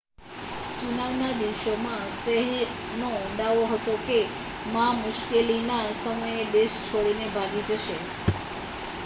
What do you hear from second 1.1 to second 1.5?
ના